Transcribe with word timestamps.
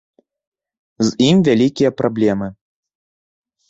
З 1.03 1.09
ім 1.29 1.45
вялікія 1.51 1.95
праблемы. 2.01 2.47